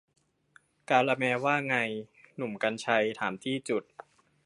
[0.89, 1.75] กาละแมร์ ว่าไง
[2.35, 3.83] หนุ่ม กรรชัย ถามจี้จุด